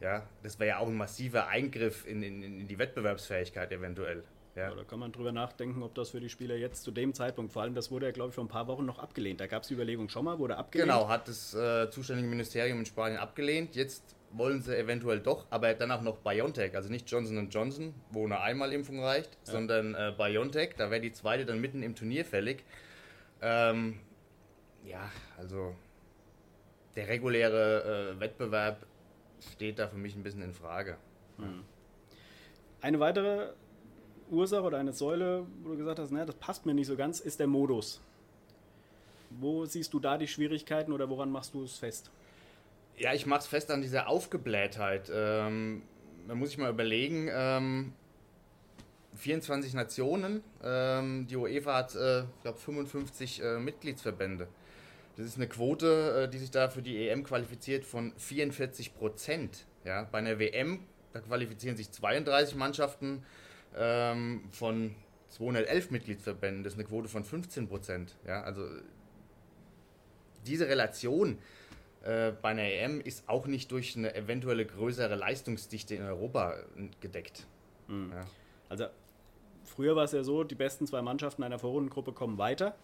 Ja, 0.00 0.26
das 0.42 0.58
wäre 0.58 0.70
ja 0.70 0.78
auch 0.78 0.88
ein 0.88 0.96
massiver 0.96 1.46
Eingriff 1.48 2.06
in, 2.06 2.22
in, 2.22 2.42
in 2.42 2.68
die 2.68 2.78
Wettbewerbsfähigkeit 2.78 3.72
eventuell. 3.72 4.24
Ja. 4.54 4.68
ja. 4.68 4.74
da 4.74 4.84
kann 4.84 4.98
man 4.98 5.12
drüber 5.12 5.32
nachdenken, 5.32 5.82
ob 5.82 5.94
das 5.94 6.10
für 6.10 6.20
die 6.20 6.28
Spieler 6.28 6.56
jetzt 6.56 6.82
zu 6.82 6.90
dem 6.90 7.14
Zeitpunkt, 7.14 7.52
vor 7.52 7.62
allem 7.62 7.74
das 7.74 7.90
wurde 7.90 8.06
ja, 8.06 8.12
glaube 8.12 8.28
ich, 8.28 8.34
vor 8.34 8.44
ein 8.44 8.48
paar 8.48 8.66
Wochen 8.66 8.84
noch 8.84 8.98
abgelehnt. 8.98 9.40
Da 9.40 9.46
gab 9.46 9.62
es 9.62 9.68
die 9.68 9.74
Überlegung 9.74 10.10
schon 10.10 10.26
mal, 10.26 10.38
wurde 10.38 10.56
abgelehnt. 10.56 10.90
Genau, 10.90 11.08
hat 11.08 11.26
das 11.26 11.54
äh, 11.54 11.90
zuständige 11.90 12.28
Ministerium 12.28 12.78
in 12.80 12.86
Spanien 12.86 13.18
abgelehnt. 13.18 13.74
Jetzt 13.74 14.14
wollen 14.36 14.62
sie 14.62 14.76
eventuell 14.76 15.20
doch, 15.20 15.46
aber 15.50 15.72
dann 15.74 15.90
auch 15.90 16.02
noch 16.02 16.18
BioNTech, 16.18 16.74
also 16.74 16.90
nicht 16.90 17.10
Johnson 17.10 17.48
Johnson, 17.50 17.94
wo 18.10 18.24
eine 18.24 18.40
Einmalimpfung 18.40 19.02
reicht, 19.02 19.38
ja. 19.46 19.52
sondern 19.52 19.94
äh, 19.94 20.12
BioNTech, 20.16 20.74
da 20.76 20.90
wäre 20.90 21.00
die 21.00 21.12
zweite 21.12 21.46
dann 21.46 21.60
mitten 21.60 21.82
im 21.82 21.94
Turnier 21.94 22.24
fällig. 22.24 22.64
Ähm, 23.40 24.00
ja, 24.84 25.10
also 25.38 25.74
der 26.96 27.08
reguläre 27.08 28.14
äh, 28.16 28.20
Wettbewerb 28.20 28.86
steht 29.52 29.78
da 29.78 29.88
für 29.88 29.96
mich 29.96 30.16
ein 30.16 30.22
bisschen 30.22 30.42
in 30.42 30.52
Frage. 30.52 30.96
Mhm. 31.38 31.62
Eine 32.80 33.00
weitere 33.00 33.50
Ursache 34.30 34.62
oder 34.62 34.78
eine 34.78 34.92
Säule, 34.92 35.46
wo 35.62 35.70
du 35.70 35.76
gesagt 35.78 35.98
hast, 35.98 36.10
naja, 36.10 36.26
das 36.26 36.36
passt 36.36 36.66
mir 36.66 36.74
nicht 36.74 36.86
so 36.86 36.96
ganz, 36.96 37.20
ist 37.20 37.40
der 37.40 37.46
Modus. 37.46 38.00
Wo 39.30 39.64
siehst 39.64 39.92
du 39.92 40.00
da 40.00 40.18
die 40.18 40.28
Schwierigkeiten 40.28 40.92
oder 40.92 41.08
woran 41.08 41.30
machst 41.30 41.54
du 41.54 41.64
es 41.64 41.78
fest? 41.78 42.10
Ja, 42.96 43.12
ich 43.12 43.26
mache 43.26 43.40
es 43.40 43.46
fest 43.46 43.70
an 43.70 43.82
dieser 43.82 44.08
Aufgeblähtheit. 44.08 45.10
Ähm, 45.12 45.82
man 46.26 46.38
muss 46.38 46.50
sich 46.50 46.58
mal 46.58 46.70
überlegen, 46.70 47.28
ähm, 47.32 47.92
24 49.16 49.74
Nationen, 49.74 50.42
ähm, 50.62 51.26
die 51.28 51.36
UEFA 51.36 51.74
hat, 51.74 51.94
äh, 51.94 52.20
ich 52.20 52.42
glaube, 52.42 52.58
55 52.58 53.42
äh, 53.42 53.58
Mitgliedsverbände. 53.58 54.48
Das 55.16 55.26
ist 55.26 55.36
eine 55.36 55.48
Quote, 55.48 56.24
äh, 56.24 56.30
die 56.30 56.38
sich 56.38 56.50
da 56.50 56.68
für 56.68 56.82
die 56.82 57.08
EM 57.08 57.24
qualifiziert 57.24 57.84
von 57.84 58.12
44 58.16 58.94
Prozent. 58.94 59.66
Ja, 59.84 60.04
bei 60.10 60.18
einer 60.18 60.38
WM, 60.38 60.80
da 61.12 61.20
qualifizieren 61.20 61.76
sich 61.76 61.90
32 61.90 62.54
Mannschaften 62.54 63.24
ähm, 63.76 64.44
von 64.50 64.94
211 65.30 65.90
Mitgliedsverbänden. 65.90 66.64
Das 66.64 66.74
ist 66.74 66.78
eine 66.78 66.88
Quote 66.88 67.08
von 67.08 67.24
15 67.24 67.68
Prozent. 67.68 68.16
Ja, 68.26 68.42
also 68.42 68.66
diese 70.46 70.68
Relation 70.68 71.38
äh, 72.04 72.32
bei 72.42 72.50
einer 72.50 72.64
EM 72.64 73.00
ist 73.00 73.28
auch 73.30 73.46
nicht 73.46 73.70
durch 73.70 73.96
eine 73.96 74.14
eventuelle 74.14 74.66
größere 74.66 75.14
Leistungsdichte 75.14 75.94
in 75.94 76.02
Europa 76.02 76.56
gedeckt. 77.00 77.46
Mhm. 77.88 78.12
Ja. 78.12 78.26
Also 78.68 78.86
früher 79.64 79.96
war 79.96 80.04
es 80.04 80.12
ja 80.12 80.22
so, 80.22 80.44
die 80.44 80.54
besten 80.54 80.86
zwei 80.86 81.00
Mannschaften 81.00 81.42
einer 81.42 81.58
Vorrundengruppe 81.58 82.12
kommen 82.12 82.36
weiter. 82.36 82.74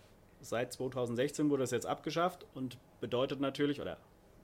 Seit 0.40 0.72
2016 0.72 1.50
wurde 1.50 1.64
das 1.64 1.70
jetzt 1.70 1.84
abgeschafft 1.84 2.46
und 2.54 2.78
bedeutet 3.02 3.40
natürlich, 3.40 3.82
oder 3.82 3.98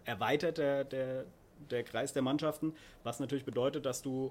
erweitert 0.04 0.58
der, 0.58 0.84
der, 0.84 1.24
der 1.70 1.82
Kreis 1.82 2.12
der 2.12 2.20
Mannschaften, 2.20 2.74
was 3.02 3.18
natürlich 3.18 3.46
bedeutet, 3.46 3.86
dass 3.86 4.02
du 4.02 4.30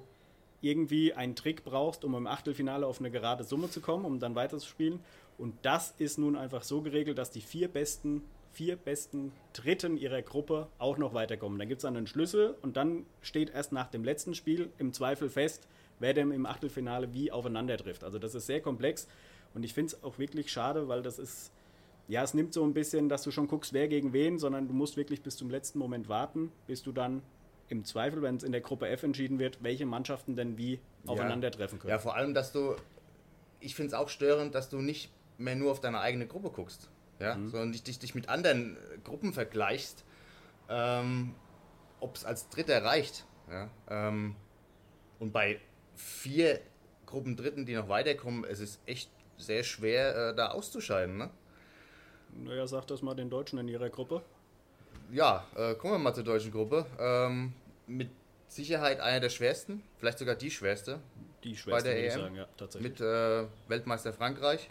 irgendwie 0.61 1.13
einen 1.13 1.35
Trick 1.35 1.63
brauchst, 1.63 2.05
um 2.05 2.13
im 2.13 2.27
Achtelfinale 2.27 2.85
auf 2.85 2.99
eine 2.99 3.09
gerade 3.09 3.43
Summe 3.43 3.71
zu 3.71 3.81
kommen, 3.81 4.05
um 4.05 4.19
dann 4.19 4.35
weiterzuspielen. 4.35 4.99
Und 5.39 5.55
das 5.63 5.95
ist 5.97 6.19
nun 6.19 6.35
einfach 6.35 6.61
so 6.61 6.81
geregelt, 6.81 7.17
dass 7.17 7.31
die 7.31 7.41
vier 7.41 7.67
besten, 7.67 8.21
vier 8.55 8.77
besten 8.77 9.33
Dritten 9.53 9.97
ihrer 9.97 10.21
Gruppe 10.21 10.67
auch 10.79 10.97
noch 10.97 11.13
weiterkommen. 11.13 11.59
Dann 11.59 11.67
gibt 11.67 11.79
es 11.79 11.83
dann 11.83 11.97
einen 11.97 12.07
Schlüssel 12.07 12.55
und 12.61 12.77
dann 12.77 13.05
steht 13.21 13.49
erst 13.49 13.73
nach 13.73 13.89
dem 13.89 14.03
letzten 14.03 14.33
Spiel 14.33 14.69
im 14.77 14.93
Zweifel 14.93 15.29
fest, 15.29 15.67
wer 15.99 16.13
denn 16.13 16.31
im 16.31 16.45
Achtelfinale 16.45 17.13
wie 17.13 17.31
aufeinander 17.31 17.77
trifft. 17.77 18.03
Also 18.03 18.17
das 18.17 18.33
ist 18.33 18.45
sehr 18.45 18.61
komplex 18.61 19.07
und 19.53 19.63
ich 19.63 19.73
finde 19.73 19.93
es 19.93 20.03
auch 20.03 20.17
wirklich 20.19 20.51
schade, 20.51 20.87
weil 20.87 21.01
das 21.01 21.19
ist, 21.19 21.51
ja, 22.07 22.23
es 22.23 22.33
nimmt 22.33 22.53
so 22.53 22.63
ein 22.63 22.73
bisschen, 22.73 23.09
dass 23.09 23.23
du 23.23 23.31
schon 23.31 23.47
guckst, 23.47 23.73
wer 23.73 23.89
gegen 23.89 24.13
wen, 24.13 24.39
sondern 24.39 24.67
du 24.67 24.73
musst 24.73 24.95
wirklich 24.95 25.21
bis 25.21 25.35
zum 25.35 25.49
letzten 25.49 25.77
Moment 25.77 26.07
warten, 26.07 26.51
bis 26.65 26.81
du 26.81 26.93
dann 26.93 27.21
im 27.67 27.83
Zweifel, 27.83 28.21
wenn 28.21 28.37
es 28.37 28.43
in 28.43 28.53
der 28.53 28.61
Gruppe 28.61 28.87
F 28.87 29.03
entschieden 29.03 29.37
wird, 29.37 29.63
welche 29.63 29.85
Mannschaften 29.85 30.35
denn 30.35 30.57
wie 30.57 30.79
aufeinandertreffen 31.07 31.79
können. 31.79 31.89
Ja, 31.89 31.99
vor 31.99 32.15
allem, 32.15 32.33
dass 32.33 32.53
du, 32.53 32.75
ich 33.59 33.75
finde 33.75 33.87
es 33.87 33.93
auch 33.95 34.07
störend, 34.07 34.55
dass 34.55 34.69
du 34.69 34.77
nicht 34.77 35.11
mehr 35.37 35.55
nur 35.55 35.71
auf 35.71 35.81
deine 35.81 35.99
eigene 35.99 36.27
Gruppe 36.27 36.51
guckst, 36.51 36.89
ja, 37.19 37.35
mhm. 37.35 37.49
sondern 37.49 37.71
dich, 37.71 37.83
dich, 37.83 37.99
dich 37.99 38.15
mit 38.15 38.29
anderen 38.29 38.77
Gruppen 39.03 39.33
vergleichst, 39.33 40.03
ähm, 40.69 41.35
ob 41.99 42.15
es 42.15 42.25
als 42.25 42.49
Dritter 42.49 42.83
reicht. 42.83 43.25
Ja, 43.49 43.69
ähm, 43.89 44.35
und 45.19 45.31
bei 45.31 45.59
vier 45.95 46.59
Gruppen 47.05 47.35
Dritten, 47.35 47.65
die 47.65 47.75
noch 47.75 47.89
weiterkommen, 47.89 48.43
es 48.43 48.59
ist 48.59 48.79
echt 48.85 49.09
sehr 49.37 49.63
schwer, 49.63 50.29
äh, 50.29 50.35
da 50.35 50.49
auszuscheiden. 50.49 51.17
Ne? 51.17 51.29
Naja, 52.33 52.67
sag 52.67 52.87
das 52.87 53.01
mal 53.01 53.15
den 53.15 53.29
Deutschen 53.29 53.59
in 53.59 53.67
ihrer 53.67 53.89
Gruppe. 53.89 54.21
Ja, 55.11 55.45
äh, 55.55 55.75
kommen 55.75 55.93
wir 55.93 55.99
mal 55.99 56.13
zur 56.13 56.23
deutschen 56.23 56.51
Gruppe. 56.51 56.85
Ähm, 56.99 57.53
mit 57.87 58.09
Sicherheit 58.47 58.99
einer 58.99 59.19
der 59.19 59.29
schwersten, 59.29 59.83
vielleicht 59.97 60.19
sogar 60.19 60.35
die 60.35 60.51
schwerste. 60.51 60.99
Die 61.43 61.55
schwerste, 61.55 61.89
bei 61.89 61.95
der 61.95 62.13
EM. 62.13 62.21
Sagen, 62.21 62.35
ja, 62.35 62.47
tatsächlich. 62.57 62.91
Mit 62.91 63.01
äh, 63.01 63.45
Weltmeister 63.67 64.13
Frankreich, 64.13 64.69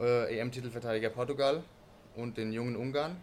äh, 0.00 0.38
EM-Titelverteidiger 0.38 1.10
Portugal 1.10 1.62
und 2.16 2.36
den 2.36 2.52
jungen 2.52 2.76
Ungarn. 2.76 3.16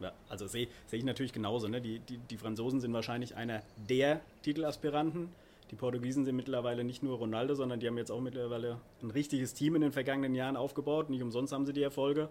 Ja, 0.00 0.12
also 0.28 0.46
sehe 0.46 0.68
seh 0.86 0.96
ich 0.96 1.04
natürlich 1.04 1.32
genauso. 1.32 1.68
Ne? 1.68 1.80
Die, 1.80 2.00
die, 2.00 2.18
die 2.18 2.36
Franzosen 2.36 2.80
sind 2.80 2.92
wahrscheinlich 2.92 3.36
einer 3.36 3.62
der 3.88 4.20
Titelaspiranten. 4.42 5.28
Die 5.70 5.76
Portugiesen 5.76 6.24
sind 6.24 6.36
mittlerweile 6.36 6.82
nicht 6.82 7.02
nur 7.02 7.18
Ronaldo, 7.18 7.54
sondern 7.54 7.78
die 7.78 7.86
haben 7.86 7.98
jetzt 7.98 8.10
auch 8.10 8.20
mittlerweile 8.20 8.80
ein 9.02 9.10
richtiges 9.10 9.54
Team 9.54 9.76
in 9.76 9.82
den 9.82 9.92
vergangenen 9.92 10.34
Jahren 10.34 10.56
aufgebaut. 10.56 11.10
Nicht 11.10 11.22
umsonst 11.22 11.52
haben 11.52 11.66
sie 11.66 11.72
die 11.72 11.82
Erfolge. 11.82 12.28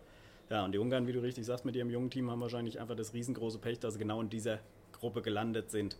Ja, 0.49 0.65
und 0.65 0.71
die 0.71 0.79
Ungarn, 0.79 1.07
wie 1.07 1.13
du 1.13 1.21
richtig 1.21 1.45
sagst, 1.45 1.63
mit 1.63 1.75
ihrem 1.75 1.91
jungen 1.91 2.09
Team 2.09 2.29
haben 2.31 2.41
wahrscheinlich 2.41 2.81
einfach 2.81 2.95
das 2.95 3.13
riesengroße 3.13 3.59
Pech, 3.59 3.79
dass 3.79 3.93
sie 3.93 3.99
genau 3.99 4.19
in 4.19 4.29
dieser 4.29 4.59
Gruppe 4.91 5.21
gelandet 5.21 5.69
sind. 5.69 5.95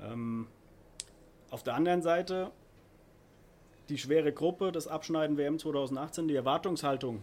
Ähm, 0.00 0.46
auf 1.50 1.62
der 1.62 1.74
anderen 1.74 2.02
Seite 2.02 2.50
die 3.88 3.98
schwere 3.98 4.32
Gruppe, 4.32 4.72
das 4.72 4.86
Abschneiden 4.86 5.36
WM 5.36 5.58
2018, 5.58 6.28
die 6.28 6.36
Erwartungshaltung 6.36 7.22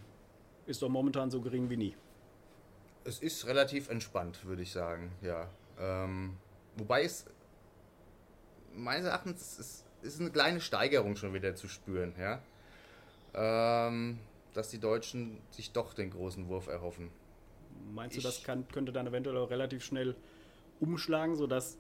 ist 0.66 0.82
doch 0.82 0.90
momentan 0.90 1.32
so 1.32 1.42
gering 1.42 1.70
wie 1.70 1.78
nie. 1.78 1.96
Es 3.04 3.20
ist 3.20 3.48
relativ 3.48 3.90
entspannt, 3.90 4.46
würde 4.46 4.62
ich 4.62 4.72
sagen, 4.72 5.12
ja. 5.22 5.50
Ähm, 5.80 6.38
wobei 6.78 7.04
es 7.04 7.26
meines 8.76 9.06
Erachtens 9.06 9.60
ist, 9.60 9.86
ist 10.04 10.20
eine 10.20 10.30
kleine 10.30 10.62
Steigerung 10.62 11.16
schon 11.16 11.34
wieder 11.34 11.56
zu 11.56 11.68
spüren, 11.68 12.14
ja. 12.20 12.42
Ähm, 13.34 14.20
dass 14.54 14.70
die 14.70 14.80
Deutschen 14.80 15.40
sich 15.50 15.72
doch 15.72 15.94
den 15.94 16.12
großen 16.12 16.48
Wurf 16.48 16.68
erhoffen. 16.68 17.10
Meinst 17.94 18.18
ich, 18.18 18.24
du, 18.24 18.30
das 18.30 18.44
kann, 18.44 18.68
könnte 18.68 18.92
dann 18.92 19.08
eventuell 19.08 19.38
auch 19.38 19.50
relativ 19.50 19.84
schnell 19.84 20.16
umschlagen, 20.80 21.36
sodass 21.36 21.78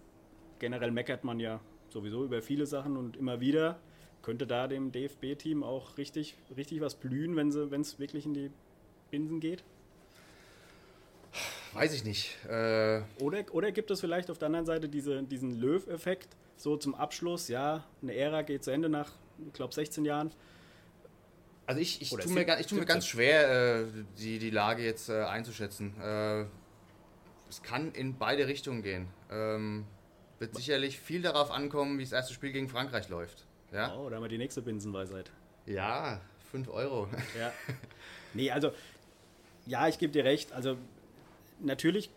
generell 0.60 0.92
meckert 0.92 1.24
man 1.24 1.40
ja 1.40 1.60
sowieso 1.90 2.24
über 2.24 2.42
viele 2.42 2.66
Sachen 2.66 2.98
und 2.98 3.18
immer 3.18 3.40
wieder. 3.40 3.80
Könnte 4.22 4.46
da 4.46 4.68
dem 4.68 4.92
DFB-Team 4.92 5.64
auch 5.64 5.98
richtig, 5.98 6.36
richtig 6.56 6.82
was 6.82 6.96
blühen, 6.96 7.36
wenn 7.36 7.82
es 7.82 8.00
wirklich 8.00 8.26
in 8.26 8.34
die 8.34 8.52
Binsen 9.10 9.40
geht? 9.40 9.64
Weiß 11.74 11.94
ich 11.94 12.04
nicht. 12.04 12.38
Äh 12.48 13.02
oder, 13.20 13.44
oder 13.52 13.72
gibt 13.72 13.92
es 13.92 14.02
vielleicht 14.02 14.30
auf 14.30 14.38
der 14.38 14.48
anderen 14.48 14.66
Seite 14.66 14.90
diese, 14.90 15.24
diesen 15.24 15.60
Löw-Effekt, 15.60 16.30
so 16.58 16.78
zum 16.78 16.94
Abschluss, 16.94 17.48
ja, 17.48 17.86
eine 18.02 18.16
Ära 18.16 18.42
geht 18.44 18.64
zu 18.64 18.72
Ende 18.72 18.90
nach, 18.90 19.12
ich 19.48 19.54
glaube, 19.54 19.74
16 19.74 20.06
Jahren. 20.06 20.32
Also 21.66 21.82
ich, 21.82 22.02
ich 22.02 22.10
tue 22.10 22.34
mir, 22.34 22.60
ich 22.60 22.68
tu 22.68 22.76
mir 22.76 22.86
ganz 22.86 23.06
schwer, 23.06 23.82
äh, 23.82 23.86
die, 24.18 24.40
die 24.40 24.50
Lage 24.50 24.84
jetzt 24.84 25.10
äh, 25.10 25.24
einzuschätzen. 25.24 26.00
Äh, 26.02 26.46
es 27.50 27.64
kann 27.64 27.94
in 27.94 28.18
beide 28.18 28.48
Richtungen 28.48 28.82
gehen. 28.84 29.08
Ähm, 29.32 29.86
wird 30.40 30.56
sicherlich 30.56 31.00
viel 31.00 31.22
darauf 31.22 31.52
ankommen, 31.52 31.98
wie 32.00 32.04
das 32.04 32.12
erste 32.12 32.34
Spiel 32.34 32.52
gegen 32.52 32.68
Frankreich 32.68 33.10
läuft. 33.10 33.46
Ja? 33.72 33.96
Oh, 33.96 34.10
da 34.10 34.16
haben 34.16 34.24
wir 34.24 34.30
die 34.30 34.38
nächste 34.38 34.62
Binsenweisheit. 34.62 35.32
Ja, 35.66 36.20
5 36.52 36.70
Euro. 36.70 37.08
Ja. 37.38 37.52
Nee, 38.34 38.50
also, 38.50 38.72
ja, 39.66 39.90
ich 39.90 40.00
gebe 40.00 40.14
dir 40.14 40.24
recht. 40.24 40.54
Also, 40.54 40.78
natürlich, 41.60 42.10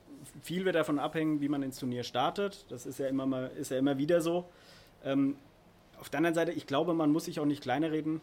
viel 0.43 0.65
wird 0.65 0.77
davon 0.77 1.01
abhängen, 1.01 1.41
wie 1.41 1.49
man 1.49 1.65
ins 1.65 1.81
Turnier 1.81 2.05
startet. 2.05 2.65
Das 2.69 2.87
ist 2.87 3.01
ja 3.01 3.09
immer, 3.09 3.27
mal, 3.27 3.51
ist 3.59 3.73
ja 3.73 3.79
immer 3.79 3.99
wieder 3.99 4.21
so. 4.21 4.45
Ähm, 5.05 5.35
auf 5.99 6.11
der 6.11 6.19
anderen 6.19 6.37
Seite, 6.37 6.53
ich 6.53 6.69
glaube, 6.69 6.95
man 6.95 7.11
muss 7.11 7.25
sich 7.25 7.41
auch 7.41 7.45
nicht 7.47 7.63
kleiner 7.63 7.91
reden, 7.91 8.21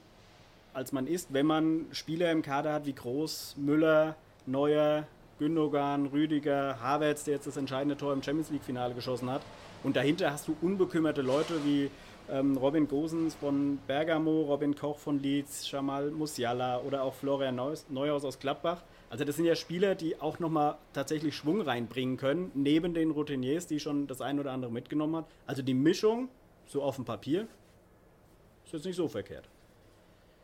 als 0.74 0.94
man 0.94 1.06
ist, 1.06 1.34
wenn 1.34 1.46
man 1.46 1.86
Spieler 1.92 2.32
im 2.32 2.44
Kader 2.44 2.72
hat 2.72 2.86
wie 2.86 2.94
Groß, 2.94 3.56
Müller, 3.58 4.16
Neuer, 4.46 5.06
Gündogan, 5.40 6.06
Rüdiger, 6.06 6.80
Havertz, 6.80 7.24
der 7.26 7.36
jetzt 7.36 7.48
das 7.48 7.58
entscheidende 7.58 7.98
Tor 7.98 8.14
im 8.14 8.24
Champions 8.24 8.52
League-Finale 8.52 8.94
geschossen 8.94 9.30
hat. 9.30 9.42
Und 9.84 9.96
dahinter 9.96 10.32
hast 10.32 10.48
du 10.48 10.56
unbekümmerte 10.62 11.22
Leute 11.22 11.66
wie 11.66 11.90
ähm, 12.30 12.58
Robin 12.58 12.88
Gosens 12.88 13.36
von 13.36 13.80
Bergamo, 13.88 14.42
Robin 14.42 14.75
Koch 14.75 14.98
von 14.98 15.22
Leeds, 15.22 15.70
Jamal 15.70 16.12
Musiala 16.12 16.80
oder 16.82 17.04
auch 17.04 17.13
Florian 17.13 17.56
Neuhaus 17.56 18.25
aus 18.25 18.40
Gladbach. 18.40 18.84
Also 19.10 19.25
das 19.25 19.36
sind 19.36 19.46
ja 19.46 19.56
Spieler, 19.56 19.96
die 19.96 20.20
auch 20.20 20.40
nochmal 20.40 20.78
tatsächlich 20.94 21.36
Schwung 21.36 21.62
reinbringen 21.62 22.18
können, 22.18 22.51
neben 22.54 22.94
den 22.94 23.12
Routiniers, 23.12 23.68
die 23.68 23.80
schon 23.80 24.08
das 24.08 24.22
ein 24.22 24.40
oder 24.40 24.51
andere 24.51 24.72
mitgenommen 24.72 25.18
hat. 25.18 25.25
Also 25.46 25.62
die 25.62 25.74
Mischung, 25.74 26.30
so 26.66 26.82
auf 26.82 26.96
dem 26.96 27.06
Papier, 27.06 27.48
ist 28.66 28.74
jetzt 28.74 28.86
nicht 28.86 28.96
so 28.96 29.08
verkehrt. 29.08 29.50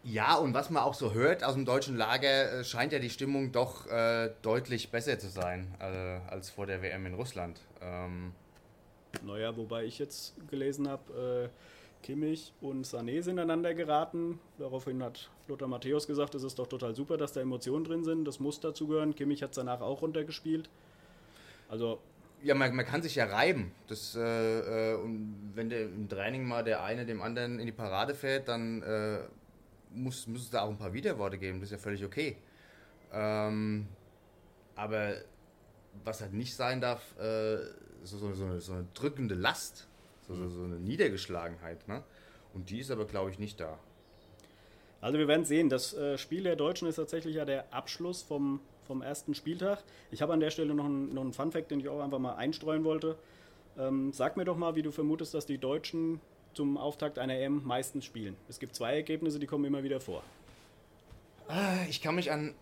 Ja, 0.03 0.35
und 0.35 0.53
was 0.53 0.69
man 0.69 0.83
auch 0.83 0.93
so 0.93 1.13
hört 1.13 1.43
aus 1.43 1.53
dem 1.53 1.65
deutschen 1.65 1.97
Lager, 1.97 2.59
äh, 2.59 2.63
scheint 2.63 2.93
ja 2.93 2.99
die 2.99 3.09
Stimmung 3.09 3.51
doch 3.51 3.87
äh, 3.87 4.31
deutlich 4.41 4.89
besser 4.89 5.19
zu 5.19 5.27
sein 5.27 5.73
äh, 5.79 6.19
als 6.29 6.49
vor 6.49 6.65
der 6.65 6.81
WM 6.81 7.05
in 7.05 7.13
Russland. 7.13 7.59
Ähm 7.81 8.33
naja, 9.25 9.55
wobei 9.55 9.85
ich 9.85 9.99
jetzt 9.99 10.35
gelesen 10.49 10.87
habe, 10.87 11.49
äh, 11.51 12.03
Kimmich 12.03 12.53
und 12.61 12.85
Sané 12.85 13.21
sind 13.21 13.39
einander 13.39 13.73
geraten. 13.73 14.39
Daraufhin 14.57 15.03
hat 15.03 15.29
Lothar 15.47 15.67
Matthäus 15.67 16.07
gesagt, 16.07 16.35
es 16.35 16.43
ist 16.43 16.59
doch 16.59 16.67
total 16.67 16.95
super, 16.95 17.17
dass 17.17 17.33
da 17.33 17.41
Emotionen 17.41 17.83
drin 17.83 18.03
sind. 18.03 18.25
Das 18.25 18.39
muss 18.39 18.59
dazugehören. 18.59 19.15
Kimmich 19.15 19.43
hat 19.43 19.51
es 19.51 19.55
danach 19.55 19.81
auch 19.81 20.01
runtergespielt. 20.01 20.69
Also. 21.69 21.99
Ja, 22.43 22.53
man, 22.53 22.75
man 22.75 22.85
kann 22.85 23.01
sich 23.01 23.15
ja 23.15 23.25
reiben. 23.25 23.71
Das, 23.87 24.15
äh, 24.15 24.21
äh, 24.91 24.95
und 24.95 25.51
wenn 25.55 25.69
der, 25.69 25.83
im 25.83 26.07
Training 26.07 26.47
mal 26.47 26.63
der 26.63 26.83
eine 26.83 27.05
dem 27.05 27.21
anderen 27.21 27.59
in 27.59 27.65
die 27.65 27.71
Parade 27.71 28.13
fährt, 28.13 28.47
dann 28.47 28.83
äh, 28.83 29.19
muss, 29.91 30.27
muss 30.27 30.43
es 30.43 30.49
da 30.49 30.61
auch 30.61 30.69
ein 30.69 30.77
paar 30.77 30.93
Widerworte 30.93 31.37
geben. 31.37 31.59
Das 31.59 31.69
ist 31.69 31.71
ja 31.71 31.77
völlig 31.77 32.05
okay. 32.05 32.37
Ähm, 33.11 33.87
aber 34.75 35.15
was 36.03 36.21
halt 36.21 36.33
nicht 36.33 36.55
sein 36.55 36.79
darf, 36.79 37.17
äh, 37.17 37.57
so, 38.03 38.17
so, 38.17 38.33
so, 38.33 38.45
eine, 38.45 38.61
so, 38.61 38.73
eine, 38.73 38.85
drückende 38.93 39.35
Last, 39.35 39.87
so, 40.27 40.35
so 40.35 40.63
eine 40.63 40.79
Niedergeschlagenheit. 40.79 41.87
Ne? 41.87 42.03
Und 42.53 42.69
die 42.69 42.79
ist 42.79 42.91
aber, 42.91 43.05
glaube 43.05 43.31
ich, 43.31 43.39
nicht 43.39 43.59
da. 43.59 43.77
Also 44.99 45.19
wir 45.19 45.27
werden 45.27 45.45
sehen, 45.45 45.69
das 45.69 45.93
äh, 45.93 46.17
Spiel 46.17 46.43
der 46.43 46.55
Deutschen 46.55 46.87
ist 46.87 46.95
tatsächlich 46.95 47.35
ja 47.35 47.45
der 47.45 47.71
Abschluss 47.73 48.23
vom, 48.23 48.59
vom 48.87 49.01
ersten 49.01 49.35
Spieltag. 49.35 49.83
Ich 50.11 50.21
habe 50.21 50.33
an 50.33 50.39
der 50.39 50.49
Stelle 50.49 50.73
noch 50.73 50.85
einen, 50.85 51.13
noch 51.13 51.21
einen 51.21 51.33
Fun-Fact, 51.33 51.69
den 51.69 51.79
ich 51.79 51.89
auch 51.89 52.01
einfach 52.01 52.19
mal 52.19 52.35
einstreuen 52.35 52.83
wollte. 52.83 53.15
Ähm, 53.77 54.11
sag 54.11 54.37
mir 54.37 54.45
doch 54.45 54.57
mal, 54.57 54.75
wie 54.75 54.81
du 54.81 54.91
vermutest, 54.91 55.33
dass 55.33 55.45
die 55.45 55.59
Deutschen 55.59 56.19
zum 56.53 56.77
Auftakt 56.77 57.19
einer 57.19 57.35
EM 57.35 57.63
meistens 57.63 58.05
spielen. 58.05 58.35
Es 58.49 58.57
gibt 58.57 58.75
zwei 58.75 58.95
Ergebnisse, 58.95 59.37
die 59.37 59.45
kommen 59.45 59.65
immer 59.65 59.83
wieder 59.83 60.01
vor. 60.01 60.23
Ah, 61.47 61.85
ich 61.87 62.01
kann 62.01 62.15
mich 62.15 62.31
an 62.31 62.55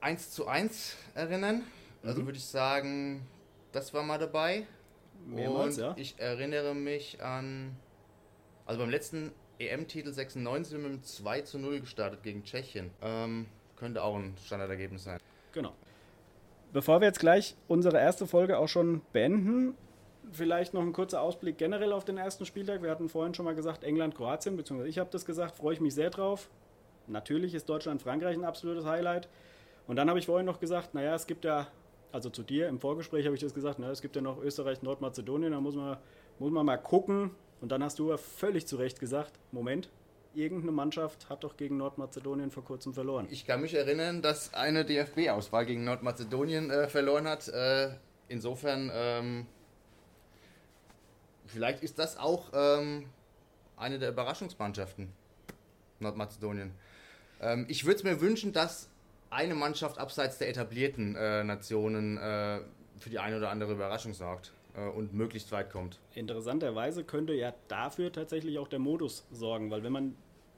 1 0.00 0.30
zu 0.30 0.46
1 0.46 0.96
erinnern. 1.14 1.62
Also 2.02 2.22
mhm. 2.22 2.26
würde 2.26 2.38
ich 2.38 2.46
sagen, 2.46 3.26
das 3.72 3.92
war 3.92 4.02
mal 4.02 4.18
dabei. 4.18 4.66
Mehrmals, 5.26 5.78
Und 5.78 5.84
ja. 5.84 5.94
ich 5.96 6.18
erinnere 6.18 6.74
mich 6.74 7.22
an. 7.22 7.76
Also 8.66 8.80
beim 8.80 8.90
letzten 8.90 9.32
EM-Titel 9.58 10.12
96 10.12 10.70
sind 10.70 10.82
wir 10.82 10.90
mit 10.90 11.06
2 11.06 11.40
zu 11.42 11.58
0 11.58 11.80
gestartet 11.80 12.22
gegen 12.22 12.44
Tschechien. 12.44 12.90
Ähm, 13.02 13.46
könnte 13.76 14.02
auch 14.02 14.16
ein 14.16 14.34
Standardergebnis 14.44 15.04
sein. 15.04 15.18
Genau. 15.52 15.72
Bevor 16.72 17.00
wir 17.00 17.08
jetzt 17.08 17.20
gleich 17.20 17.56
unsere 17.68 17.98
erste 17.98 18.26
Folge 18.26 18.58
auch 18.58 18.68
schon 18.68 19.02
beenden, 19.12 19.76
vielleicht 20.30 20.74
noch 20.74 20.82
ein 20.82 20.92
kurzer 20.92 21.20
Ausblick 21.20 21.58
generell 21.58 21.92
auf 21.92 22.04
den 22.04 22.16
ersten 22.16 22.46
Spieltag. 22.46 22.82
Wir 22.82 22.90
hatten 22.90 23.08
vorhin 23.08 23.34
schon 23.34 23.44
mal 23.44 23.54
gesagt, 23.54 23.84
England, 23.84 24.14
Kroatien, 24.14 24.56
beziehungsweise 24.56 24.88
ich 24.88 24.98
habe 24.98 25.10
das 25.10 25.24
gesagt, 25.24 25.56
freue 25.56 25.74
ich 25.74 25.80
mich 25.80 25.94
sehr 25.94 26.10
drauf. 26.10 26.48
Natürlich 27.06 27.54
ist 27.54 27.68
Deutschland, 27.68 28.00
Frankreich 28.00 28.36
ein 28.36 28.44
absolutes 28.44 28.86
Highlight. 28.86 29.28
Und 29.86 29.96
dann 29.96 30.08
habe 30.08 30.18
ich 30.18 30.26
vorhin 30.26 30.46
noch 30.46 30.60
gesagt, 30.60 30.94
naja, 30.94 31.14
es 31.14 31.26
gibt 31.26 31.44
ja, 31.44 31.66
also 32.12 32.30
zu 32.30 32.42
dir 32.42 32.68
im 32.68 32.78
Vorgespräch 32.78 33.24
habe 33.24 33.34
ich 33.34 33.40
das 33.40 33.54
gesagt, 33.54 33.78
naja, 33.78 33.92
es 33.92 34.02
gibt 34.02 34.14
ja 34.14 34.22
noch 34.22 34.40
Österreich, 34.42 34.82
Nordmazedonien, 34.82 35.52
da 35.52 35.60
muss 35.60 35.74
man, 35.74 35.96
muss 36.38 36.52
man 36.52 36.66
mal 36.66 36.76
gucken. 36.76 37.30
Und 37.60 37.72
dann 37.72 37.82
hast 37.82 37.98
du 37.98 38.10
ja 38.10 38.16
völlig 38.16 38.66
zu 38.66 38.76
Recht 38.76 39.00
gesagt, 39.00 39.38
Moment, 39.50 39.88
irgendeine 40.34 40.72
Mannschaft 40.72 41.28
hat 41.28 41.44
doch 41.44 41.56
gegen 41.56 41.76
Nordmazedonien 41.76 42.50
vor 42.50 42.64
kurzem 42.64 42.92
verloren. 42.92 43.26
Ich 43.30 43.46
kann 43.46 43.60
mich 43.60 43.74
erinnern, 43.74 44.22
dass 44.22 44.52
eine 44.54 44.84
DFB-Auswahl 44.84 45.66
gegen 45.66 45.84
Nordmazedonien 45.84 46.70
äh, 46.70 46.88
verloren 46.88 47.26
hat. 47.26 47.48
Äh, 47.48 47.90
insofern, 48.28 48.90
ähm, 48.92 49.46
vielleicht 51.46 51.82
ist 51.82 51.98
das 51.98 52.18
auch 52.18 52.50
ähm, 52.52 53.06
eine 53.76 53.98
der 53.98 54.10
Überraschungsmannschaften, 54.10 55.12
Nordmazedonien. 56.00 56.72
Ähm, 57.40 57.66
ich 57.68 57.84
würde 57.84 57.96
es 57.96 58.04
mir 58.04 58.20
wünschen, 58.20 58.52
dass 58.52 58.88
eine 59.32 59.54
Mannschaft 59.54 59.98
abseits 59.98 60.38
der 60.38 60.48
etablierten 60.48 61.16
äh, 61.16 61.42
Nationen 61.42 62.18
äh, 62.18 62.60
für 62.98 63.10
die 63.10 63.18
eine 63.18 63.38
oder 63.38 63.50
andere 63.50 63.72
Überraschung 63.72 64.12
sorgt 64.12 64.52
äh, 64.76 64.86
und 64.86 65.14
möglichst 65.14 65.50
weit 65.52 65.70
kommt. 65.70 65.98
Interessanterweise 66.14 67.02
könnte 67.02 67.32
ja 67.32 67.54
dafür 67.68 68.12
tatsächlich 68.12 68.58
auch 68.58 68.68
der 68.68 68.78
Modus 68.78 69.26
sorgen, 69.32 69.70
weil 69.70 69.82
wenn 69.82 69.92
man 69.92 70.16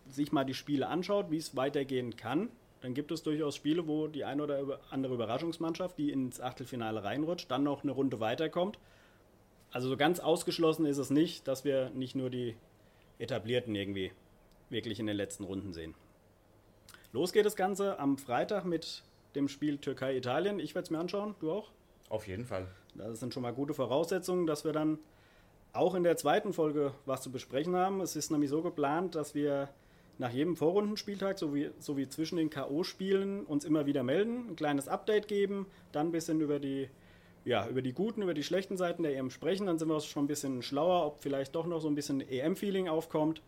sich 0.09 0.33
mal 0.33 0.45
die 0.45 0.55
Spiele 0.55 0.89
anschaut, 0.89 1.31
wie 1.31 1.39
es 1.39 1.57
weitergehen 1.57 2.17
kann, 2.17 2.51
dann 2.83 2.93
gibt 2.93 3.13
es 3.13 3.23
durchaus 3.23 3.57
Spiele, 3.57 3.87
wo 3.89 4.09
die 4.09 4.25
eine 4.25 4.43
oder 4.43 4.81
andere 4.91 5.15
Überraschungsmannschaft, 5.15 5.97
die 5.97 6.11
ins 6.11 6.41
Achtelfinale 6.41 7.03
reinrutscht, 7.03 7.51
dann 7.51 7.63
noch 7.63 7.83
eine 7.83 7.93
Runde 7.93 8.21
weiterkommt. 8.21 8.79
Also 9.71 9.89
so 9.89 9.97
ganz 9.97 10.21
ausgeschlossen 10.21 10.85
ist 10.85 10.99
es 10.99 11.11
nicht, 11.11 11.49
dass 11.49 11.65
wir 11.65 11.91
nicht 11.91 12.15
nur 12.15 12.29
die 12.29 12.57
etablierten 13.19 13.75
irgendwie 13.75 14.13
wirklich 14.69 15.01
in 15.01 15.07
den 15.07 15.17
letzten 15.17 15.45
Runden 15.45 15.73
sehen. 15.73 15.95
Los 17.15 17.33
geht 17.33 17.47
das 17.47 17.55
Ganze 17.55 18.01
am 18.01 18.19
Freitag 18.19 18.65
mit 18.65 19.05
dem 19.37 19.47
Spiel 19.47 19.79
Türkei-Italien. 19.79 20.59
Ich 20.59 20.75
werde 20.75 20.87
es 20.87 20.91
mir 20.91 20.99
anschauen, 20.99 21.37
du 21.39 21.53
auch? 21.53 21.71
Auf 22.09 22.27
jeden 22.27 22.45
Fall. 22.45 22.67
Das 22.97 23.21
sind 23.21 23.33
schon 23.33 23.45
mal 23.45 23.53
gute 23.53 23.73
Voraussetzungen, 23.73 24.49
dass 24.49 24.65
wir 24.65 24.73
dann 24.73 24.99
auch 25.73 25.95
in 25.95 26.03
der 26.03 26.17
zweiten 26.17 26.53
Folge 26.53 26.93
was 27.07 27.23
zu 27.23 27.31
besprechen 27.31 27.77
haben. 27.77 28.01
Es 28.01 28.17
ist 28.17 28.33
nämlich 28.33 28.51
so 28.51 28.63
geplant, 28.63 29.15
dass 29.15 29.33
wir 29.33 29.69
nach 30.19 30.33
jedem 30.33 30.57
Vorrundenspieltag 30.57 31.39
sowie, 31.39 31.71
sowie 31.79 32.09
zwischen 32.09 32.35
den 32.35 32.51
K.O.-Spielen 32.51 33.45
uns 33.45 33.65
immer 33.65 33.87
wieder 33.87 34.03
melden, 34.03 34.49
ein 34.51 34.57
kleines 34.57 34.89
Update 34.89 35.29
geben, 35.29 35.67
dann 35.93 36.09
ein 36.09 36.13
bisschen 36.13 36.41
über 36.41 36.59
die, 36.59 36.91
ja, 37.45 37.69
über 37.69 37.81
die 37.81 37.93
guten, 37.93 38.23
über 38.23 38.35
die 38.35 38.43
schlechten 38.43 38.77
Seiten 38.77 39.05
der 39.05 39.17
EM 39.17 39.31
sprechen. 39.31 39.67
Dann 39.67 39.79
sind 39.79 39.87
wir 39.87 40.01
schon 40.01 40.25
ein 40.25 40.29
bisschen 40.29 40.63
schlauer, 40.63 41.07
ob 41.07 41.21
vielleicht 41.21 41.55
doch 41.55 41.67
noch 41.67 41.79
so 41.79 41.87
ein 41.87 41.95
bisschen 41.95 42.21
EM-Feeling 42.21 42.89
aufkommt. 42.89 43.41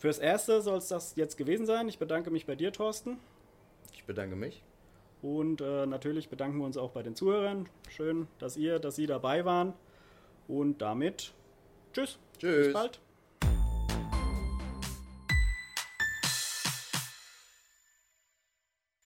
Fürs 0.00 0.18
Erste 0.18 0.62
soll 0.62 0.78
es 0.78 0.88
das 0.88 1.14
jetzt 1.16 1.36
gewesen 1.36 1.66
sein. 1.66 1.86
Ich 1.86 1.98
bedanke 1.98 2.30
mich 2.30 2.46
bei 2.46 2.54
dir, 2.54 2.72
Thorsten. 2.72 3.18
Ich 3.92 4.04
bedanke 4.06 4.34
mich. 4.34 4.62
Und 5.20 5.60
äh, 5.60 5.84
natürlich 5.84 6.30
bedanken 6.30 6.56
wir 6.56 6.64
uns 6.64 6.78
auch 6.78 6.92
bei 6.92 7.02
den 7.02 7.14
Zuhörern. 7.14 7.68
Schön, 7.90 8.26
dass 8.38 8.56
ihr, 8.56 8.78
dass 8.78 8.96
Sie 8.96 9.06
dabei 9.06 9.44
waren. 9.44 9.74
Und 10.48 10.80
damit 10.80 11.34
tschüss. 11.92 12.18
Tschüss. 12.38 12.68
Bis 12.68 12.72
bald. 12.72 12.98